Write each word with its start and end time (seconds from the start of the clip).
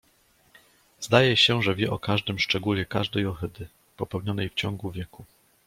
"Zdaje 0.99 1.37
się, 1.37 1.61
że 1.61 1.75
wie 1.75 1.91
o 1.91 1.99
każdym 1.99 2.39
szczególe 2.39 2.85
każdej 2.85 3.25
ohydy, 3.25 3.67
popełnionej 3.97 4.49
w 4.49 4.53
ciągu 4.53 4.91
wieku." 4.91 5.25